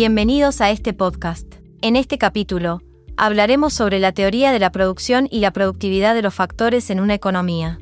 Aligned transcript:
Bienvenidos 0.00 0.60
a 0.60 0.70
este 0.70 0.92
podcast. 0.92 1.56
En 1.82 1.96
este 1.96 2.18
capítulo, 2.18 2.80
hablaremos 3.16 3.74
sobre 3.74 3.98
la 3.98 4.12
teoría 4.12 4.52
de 4.52 4.60
la 4.60 4.70
producción 4.70 5.26
y 5.28 5.40
la 5.40 5.52
productividad 5.52 6.14
de 6.14 6.22
los 6.22 6.32
factores 6.32 6.90
en 6.90 7.00
una 7.00 7.14
economía. 7.14 7.80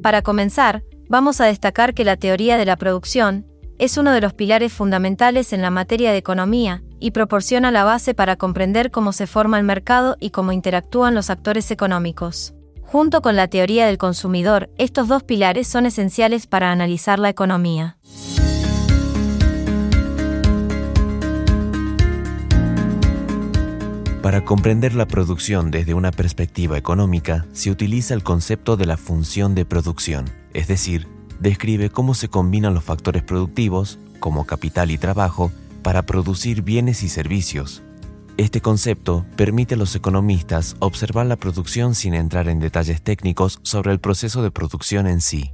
Para 0.00 0.22
comenzar, 0.22 0.84
vamos 1.08 1.40
a 1.40 1.46
destacar 1.46 1.92
que 1.92 2.04
la 2.04 2.18
teoría 2.18 2.56
de 2.56 2.64
la 2.64 2.76
producción 2.76 3.48
es 3.80 3.96
uno 3.96 4.12
de 4.12 4.20
los 4.20 4.32
pilares 4.32 4.72
fundamentales 4.72 5.52
en 5.52 5.60
la 5.60 5.72
materia 5.72 6.12
de 6.12 6.18
economía 6.18 6.84
y 7.00 7.10
proporciona 7.10 7.72
la 7.72 7.82
base 7.82 8.14
para 8.14 8.36
comprender 8.36 8.92
cómo 8.92 9.12
se 9.12 9.26
forma 9.26 9.58
el 9.58 9.64
mercado 9.64 10.18
y 10.20 10.30
cómo 10.30 10.52
interactúan 10.52 11.16
los 11.16 11.30
actores 11.30 11.72
económicos. 11.72 12.54
Junto 12.82 13.22
con 13.22 13.34
la 13.34 13.48
teoría 13.48 13.86
del 13.86 13.98
consumidor, 13.98 14.70
estos 14.78 15.08
dos 15.08 15.24
pilares 15.24 15.66
son 15.66 15.86
esenciales 15.86 16.46
para 16.46 16.70
analizar 16.70 17.18
la 17.18 17.28
economía. 17.28 17.96
Para 24.22 24.44
comprender 24.44 24.94
la 24.94 25.08
producción 25.08 25.70
desde 25.70 25.94
una 25.94 26.10
perspectiva 26.10 26.76
económica, 26.76 27.46
se 27.52 27.70
utiliza 27.70 28.12
el 28.12 28.22
concepto 28.22 28.76
de 28.76 28.84
la 28.84 28.98
función 28.98 29.54
de 29.54 29.64
producción, 29.64 30.28
es 30.52 30.68
decir, 30.68 31.08
describe 31.40 31.88
cómo 31.88 32.12
se 32.12 32.28
combinan 32.28 32.74
los 32.74 32.84
factores 32.84 33.22
productivos, 33.22 33.98
como 34.18 34.44
capital 34.44 34.90
y 34.90 34.98
trabajo, 34.98 35.50
para 35.82 36.02
producir 36.02 36.60
bienes 36.60 37.02
y 37.02 37.08
servicios. 37.08 37.82
Este 38.36 38.60
concepto 38.60 39.24
permite 39.36 39.74
a 39.74 39.78
los 39.78 39.96
economistas 39.96 40.76
observar 40.80 41.24
la 41.24 41.36
producción 41.36 41.94
sin 41.94 42.12
entrar 42.12 42.46
en 42.48 42.60
detalles 42.60 43.00
técnicos 43.00 43.58
sobre 43.62 43.90
el 43.90 44.00
proceso 44.00 44.42
de 44.42 44.50
producción 44.50 45.06
en 45.06 45.22
sí. 45.22 45.50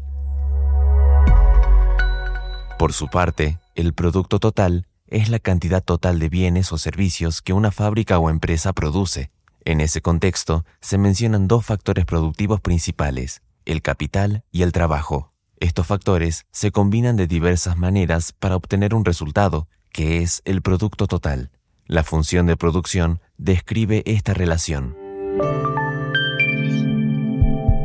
Por 2.80 2.92
su 2.92 3.06
parte, 3.06 3.60
el 3.76 3.94
producto 3.94 4.40
total 4.40 4.86
es 5.08 5.28
la 5.28 5.38
cantidad 5.38 5.82
total 5.82 6.18
de 6.18 6.28
bienes 6.28 6.72
o 6.72 6.78
servicios 6.78 7.42
que 7.42 7.52
una 7.52 7.70
fábrica 7.70 8.18
o 8.18 8.30
empresa 8.30 8.72
produce. 8.72 9.30
En 9.64 9.80
ese 9.80 10.00
contexto, 10.00 10.64
se 10.80 10.98
mencionan 10.98 11.48
dos 11.48 11.66
factores 11.66 12.04
productivos 12.04 12.60
principales, 12.60 13.42
el 13.64 13.82
capital 13.82 14.44
y 14.52 14.62
el 14.62 14.72
trabajo. 14.72 15.32
Estos 15.58 15.86
factores 15.86 16.46
se 16.52 16.70
combinan 16.70 17.16
de 17.16 17.26
diversas 17.26 17.76
maneras 17.76 18.32
para 18.32 18.56
obtener 18.56 18.94
un 18.94 19.04
resultado, 19.04 19.68
que 19.90 20.22
es 20.22 20.42
el 20.44 20.62
producto 20.62 21.06
total. 21.06 21.50
La 21.86 22.04
función 22.04 22.46
de 22.46 22.56
producción 22.56 23.20
describe 23.38 24.02
esta 24.06 24.34
relación. 24.34 24.96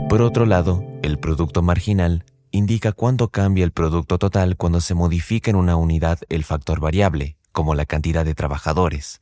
Por 0.09 0.21
otro 0.21 0.45
lado, 0.45 0.83
el 1.03 1.19
producto 1.19 1.61
marginal 1.61 2.25
indica 2.51 2.91
cuánto 2.91 3.29
cambia 3.29 3.63
el 3.63 3.71
producto 3.71 4.17
total 4.17 4.57
cuando 4.57 4.81
se 4.81 4.93
modifica 4.93 5.49
en 5.49 5.57
una 5.57 5.75
unidad 5.75 6.19
el 6.29 6.43
factor 6.43 6.79
variable, 6.79 7.37
como 7.51 7.75
la 7.75 7.85
cantidad 7.85 8.25
de 8.25 8.35
trabajadores. 8.35 9.21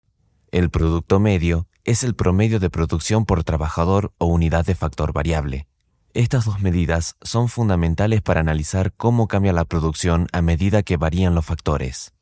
El 0.51 0.69
producto 0.69 1.19
medio 1.19 1.67
es 1.85 2.03
el 2.03 2.15
promedio 2.15 2.59
de 2.59 2.69
producción 2.69 3.25
por 3.25 3.43
trabajador 3.43 4.11
o 4.17 4.25
unidad 4.25 4.65
de 4.65 4.75
factor 4.75 5.13
variable. 5.13 5.67
Estas 6.13 6.45
dos 6.45 6.59
medidas 6.59 7.15
son 7.21 7.49
fundamentales 7.49 8.21
para 8.21 8.39
analizar 8.39 8.93
cómo 8.93 9.27
cambia 9.27 9.53
la 9.53 9.65
producción 9.65 10.27
a 10.31 10.41
medida 10.41 10.81
que 10.81 10.97
varían 10.97 11.35
los 11.35 11.45
factores. 11.45 12.13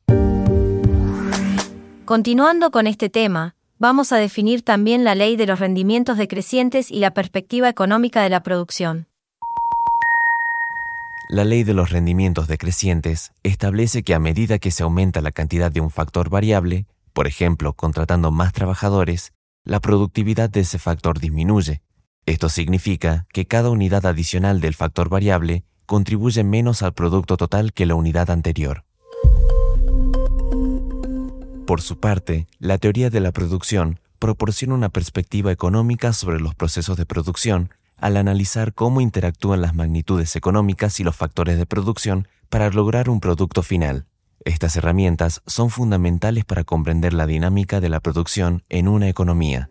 Continuando 2.04 2.70
con 2.70 2.86
este 2.86 3.08
tema, 3.08 3.56
vamos 3.78 4.12
a 4.12 4.16
definir 4.16 4.62
también 4.62 5.04
la 5.04 5.14
ley 5.14 5.36
de 5.36 5.46
los 5.46 5.58
rendimientos 5.58 6.18
decrecientes 6.18 6.90
y 6.90 7.00
la 7.00 7.12
perspectiva 7.12 7.68
económica 7.68 8.22
de 8.22 8.30
la 8.30 8.42
producción. 8.42 9.07
La 11.30 11.44
ley 11.44 11.62
de 11.62 11.74
los 11.74 11.90
rendimientos 11.90 12.48
decrecientes 12.48 13.32
establece 13.42 14.02
que 14.02 14.14
a 14.14 14.18
medida 14.18 14.58
que 14.58 14.70
se 14.70 14.82
aumenta 14.82 15.20
la 15.20 15.30
cantidad 15.30 15.70
de 15.70 15.82
un 15.82 15.90
factor 15.90 16.30
variable, 16.30 16.86
por 17.12 17.26
ejemplo, 17.26 17.74
contratando 17.74 18.30
más 18.30 18.54
trabajadores, 18.54 19.34
la 19.62 19.78
productividad 19.78 20.48
de 20.48 20.60
ese 20.60 20.78
factor 20.78 21.20
disminuye. 21.20 21.82
Esto 22.24 22.48
significa 22.48 23.26
que 23.30 23.44
cada 23.44 23.68
unidad 23.68 24.06
adicional 24.06 24.62
del 24.62 24.72
factor 24.72 25.10
variable 25.10 25.64
contribuye 25.84 26.44
menos 26.44 26.82
al 26.82 26.94
producto 26.94 27.36
total 27.36 27.74
que 27.74 27.84
la 27.84 27.94
unidad 27.94 28.30
anterior. 28.30 28.84
Por 31.66 31.82
su 31.82 32.00
parte, 32.00 32.46
la 32.58 32.78
teoría 32.78 33.10
de 33.10 33.20
la 33.20 33.32
producción 33.32 34.00
proporciona 34.18 34.74
una 34.74 34.88
perspectiva 34.88 35.52
económica 35.52 36.14
sobre 36.14 36.40
los 36.40 36.54
procesos 36.54 36.96
de 36.96 37.04
producción 37.04 37.70
al 37.98 38.16
analizar 38.16 38.72
cómo 38.74 39.00
interactúan 39.00 39.60
las 39.60 39.74
magnitudes 39.74 40.36
económicas 40.36 41.00
y 41.00 41.04
los 41.04 41.16
factores 41.16 41.58
de 41.58 41.66
producción 41.66 42.28
para 42.48 42.70
lograr 42.70 43.10
un 43.10 43.20
producto 43.20 43.62
final. 43.62 44.06
Estas 44.44 44.76
herramientas 44.76 45.42
son 45.46 45.68
fundamentales 45.68 46.44
para 46.44 46.64
comprender 46.64 47.12
la 47.12 47.26
dinámica 47.26 47.80
de 47.80 47.88
la 47.88 48.00
producción 48.00 48.62
en 48.68 48.88
una 48.88 49.08
economía. 49.08 49.68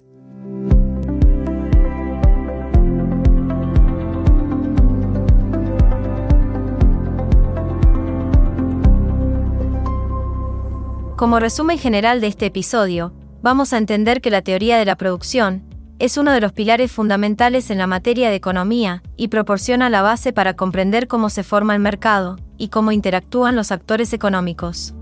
Como 11.15 11.39
resumen 11.39 11.79
general 11.79 12.21
de 12.21 12.27
este 12.27 12.45
episodio, 12.45 13.11
vamos 13.41 13.73
a 13.73 13.79
entender 13.79 14.21
que 14.21 14.29
la 14.29 14.43
teoría 14.43 14.77
de 14.77 14.85
la 14.85 14.97
producción 14.97 15.63
es 15.99 16.17
uno 16.17 16.31
de 16.31 16.41
los 16.41 16.53
pilares 16.53 16.91
fundamentales 16.91 17.71
en 17.71 17.79
la 17.79 17.87
materia 17.87 18.29
de 18.29 18.35
economía 18.35 19.01
y 19.15 19.29
proporciona 19.29 19.89
la 19.89 20.01
base 20.01 20.31
para 20.31 20.55
comprender 20.55 21.07
cómo 21.07 21.29
se 21.29 21.43
forma 21.43 21.73
el 21.73 21.81
mercado 21.81 22.37
y 22.57 22.69
cómo 22.69 22.91
interactúan 22.91 23.55
los 23.55 23.71
actores 23.71 24.13
económicos. 24.13 24.93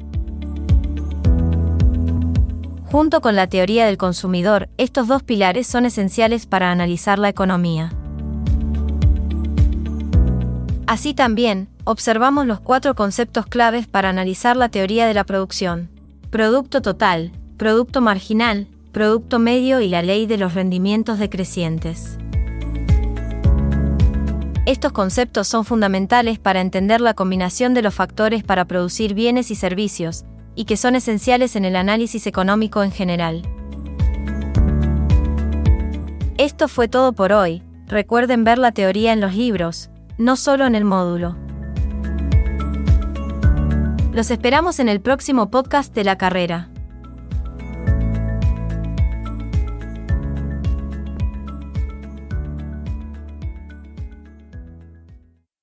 Junto 2.85 3.19
con 3.19 3.35
la 3.35 3.47
teoría 3.47 3.85
del 3.85 3.97
consumidor, 3.97 4.69
estos 4.77 5.07
dos 5.07 5.21
pilares 5.21 5.67
son 5.67 5.85
esenciales 5.85 6.45
para 6.45 6.71
analizar 6.71 7.19
la 7.19 7.27
economía. 7.27 7.91
Así 10.87 11.13
también, 11.13 11.67
observamos 11.83 12.45
los 12.45 12.61
cuatro 12.61 12.95
conceptos 12.95 13.47
claves 13.47 13.87
para 13.87 14.09
analizar 14.09 14.55
la 14.55 14.69
teoría 14.69 15.07
de 15.07 15.13
la 15.13 15.25
producción. 15.25 15.89
Producto 16.29 16.81
total, 16.81 17.33
producto 17.57 17.99
marginal, 17.99 18.67
producto 18.95 19.39
medio 19.39 19.81
y 19.81 19.89
la 19.89 20.01
ley 20.01 20.25
de 20.25 20.37
los 20.37 20.53
rendimientos 20.53 21.19
decrecientes. 21.19 22.17
Estos 24.65 24.93
conceptos 24.93 25.49
son 25.49 25.65
fundamentales 25.65 26.39
para 26.39 26.61
entender 26.61 27.01
la 27.01 27.13
combinación 27.13 27.73
de 27.73 27.81
los 27.81 27.93
factores 27.93 28.45
para 28.45 28.63
producir 28.63 29.13
bienes 29.13 29.51
y 29.51 29.55
servicios, 29.55 30.23
y 30.55 30.63
que 30.63 30.77
son 30.77 30.95
esenciales 30.95 31.57
en 31.57 31.65
el 31.65 31.75
análisis 31.75 32.25
económico 32.25 32.83
en 32.83 32.91
general. 32.93 33.41
Esto 36.37 36.69
fue 36.69 36.87
todo 36.87 37.11
por 37.11 37.33
hoy, 37.33 37.63
recuerden 37.87 38.45
ver 38.45 38.59
la 38.59 38.71
teoría 38.71 39.11
en 39.11 39.19
los 39.19 39.35
libros, 39.35 39.89
no 40.17 40.37
solo 40.37 40.65
en 40.65 40.73
el 40.73 40.85
módulo. 40.85 41.35
Los 44.13 44.31
esperamos 44.31 44.79
en 44.79 44.87
el 44.87 45.01
próximo 45.01 45.51
podcast 45.51 45.93
de 45.93 46.05
la 46.05 46.17
carrera. 46.17 46.69